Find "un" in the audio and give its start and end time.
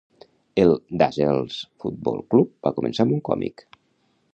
3.19-3.25